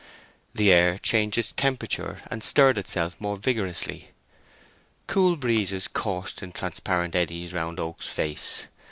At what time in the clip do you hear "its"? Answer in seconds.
1.37-1.51